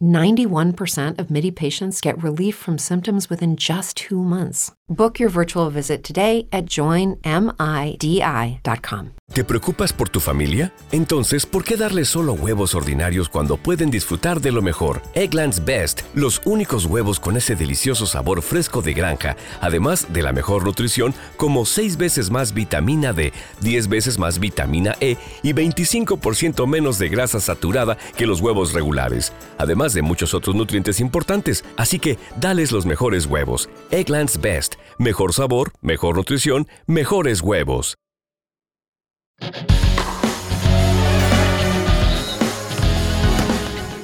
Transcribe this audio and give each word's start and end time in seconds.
91% 0.00 1.18
of 1.18 1.30
MIDI 1.30 1.50
patients 1.50 2.00
get 2.00 2.22
relief 2.22 2.54
from 2.54 2.78
symptoms 2.78 3.28
within 3.28 3.56
just 3.56 3.96
two 3.96 4.22
months. 4.22 4.72
Book 4.88 5.18
your 5.18 5.30
virtual 5.30 5.70
visit 5.70 6.04
today 6.04 6.46
at 6.52 6.66
joinmidi.com. 6.66 7.22
¿Te 9.32 9.42
preocupas 9.42 9.94
por 9.94 10.10
tu 10.10 10.20
familia? 10.20 10.74
Entonces, 10.92 11.46
¿por 11.46 11.64
qué 11.64 11.78
darles 11.78 12.08
solo 12.08 12.34
huevos 12.34 12.74
ordinarios 12.74 13.30
cuando 13.30 13.56
pueden 13.56 13.90
disfrutar 13.90 14.42
de 14.42 14.52
lo 14.52 14.60
mejor? 14.60 15.00
Eggland's 15.14 15.64
Best, 15.64 16.02
los 16.14 16.42
únicos 16.44 16.84
huevos 16.84 17.18
con 17.18 17.38
ese 17.38 17.56
delicioso 17.56 18.04
sabor 18.04 18.42
fresco 18.42 18.82
de 18.82 18.92
granja, 18.92 19.36
además 19.62 20.12
de 20.12 20.22
la 20.22 20.32
mejor 20.32 20.64
nutrición, 20.64 21.14
como 21.38 21.64
6 21.64 21.96
veces 21.96 22.30
más 22.30 22.52
vitamina 22.52 23.14
D, 23.14 23.32
10 23.62 23.88
veces 23.88 24.18
más 24.18 24.38
vitamina 24.38 24.94
E 25.00 25.16
y 25.42 25.54
25% 25.54 26.66
menos 26.66 26.98
de 26.98 27.08
grasa 27.08 27.40
saturada 27.40 27.96
que 28.16 28.26
los 28.26 28.42
huevos 28.42 28.74
regulares, 28.74 29.32
además 29.56 29.83
de 29.92 30.02
muchos 30.02 30.34
otros 30.34 30.54
nutrientes 30.54 31.00
importantes. 31.00 31.64
Así 31.76 31.98
que, 31.98 32.18
dales 32.40 32.72
los 32.72 32.86
mejores 32.86 33.26
huevos. 33.26 33.68
Eggland's 33.90 34.40
Best, 34.40 34.76
mejor 34.98 35.34
sabor, 35.34 35.72
mejor 35.82 36.16
nutrición, 36.16 36.68
mejores 36.86 37.40
huevos. 37.42 37.98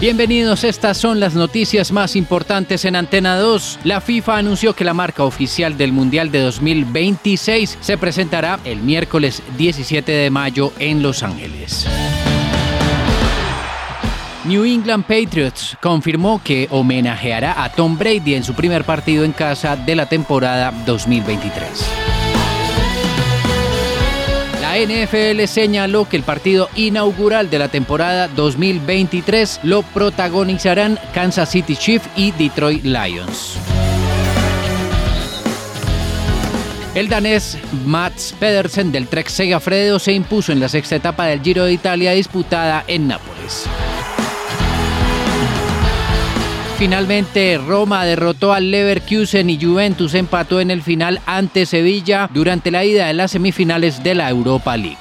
Bienvenidos, 0.00 0.62
estas 0.62 0.96
son 0.96 1.18
las 1.18 1.34
noticias 1.34 1.90
más 1.90 2.14
importantes 2.14 2.84
en 2.84 2.94
Antena 2.94 3.36
2. 3.36 3.80
La 3.82 4.00
FIFA 4.00 4.36
anunció 4.36 4.72
que 4.72 4.84
la 4.84 4.94
marca 4.94 5.24
oficial 5.24 5.76
del 5.76 5.92
Mundial 5.92 6.30
de 6.30 6.38
2026 6.38 7.78
se 7.80 7.98
presentará 7.98 8.60
el 8.64 8.80
miércoles 8.80 9.42
17 9.56 10.12
de 10.12 10.30
mayo 10.30 10.72
en 10.78 11.02
Los 11.02 11.24
Ángeles. 11.24 11.88
New 14.48 14.64
England 14.64 15.04
Patriots 15.04 15.76
confirmó 15.82 16.40
que 16.42 16.68
homenajeará 16.70 17.62
a 17.62 17.70
Tom 17.70 17.98
Brady 17.98 18.34
en 18.34 18.42
su 18.42 18.54
primer 18.54 18.82
partido 18.82 19.24
en 19.24 19.32
casa 19.32 19.76
de 19.76 19.94
la 19.94 20.08
temporada 20.08 20.72
2023. 20.86 21.68
La 24.62 24.78
NFL 24.78 25.44
señaló 25.44 26.08
que 26.08 26.16
el 26.16 26.22
partido 26.22 26.70
inaugural 26.76 27.50
de 27.50 27.58
la 27.58 27.68
temporada 27.68 28.26
2023 28.28 29.60
lo 29.64 29.82
protagonizarán 29.82 30.98
Kansas 31.12 31.50
City 31.50 31.76
Chiefs 31.76 32.08
y 32.16 32.30
Detroit 32.30 32.84
Lions. 32.84 33.58
El 36.94 37.10
danés 37.10 37.58
Mats 37.84 38.34
Pedersen 38.40 38.92
del 38.92 39.08
Trek 39.08 39.28
Segafredo 39.28 39.98
se 39.98 40.14
impuso 40.14 40.52
en 40.52 40.60
la 40.60 40.70
sexta 40.70 40.96
etapa 40.96 41.26
del 41.26 41.42
Giro 41.42 41.66
de 41.66 41.74
Italia 41.74 42.12
disputada 42.12 42.82
en 42.88 43.08
Nápoles. 43.08 43.68
Finalmente, 46.78 47.58
Roma 47.58 48.04
derrotó 48.04 48.52
al 48.52 48.70
Leverkusen 48.70 49.50
y 49.50 49.60
Juventus 49.60 50.14
empató 50.14 50.60
en 50.60 50.70
el 50.70 50.82
final 50.82 51.20
ante 51.26 51.66
Sevilla 51.66 52.30
durante 52.32 52.70
la 52.70 52.84
ida 52.84 53.08
de 53.08 53.14
las 53.14 53.32
semifinales 53.32 54.04
de 54.04 54.14
la 54.14 54.30
Europa 54.30 54.76
League. 54.76 54.96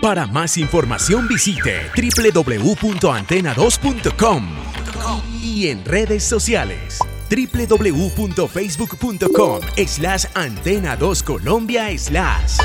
Para 0.00 0.26
más 0.26 0.56
información 0.56 1.28
visite 1.28 1.90
www.antena2.com 1.94 4.48
y 5.42 5.68
en 5.68 5.84
redes 5.84 6.24
sociales 6.24 6.98
www.facebook.com 7.28 9.60
slash 9.86 10.24
antena2colombia 10.34 11.98
slash. 11.98 12.56